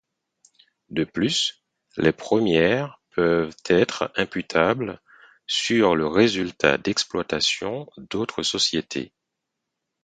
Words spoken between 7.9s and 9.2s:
d'autres sociétés.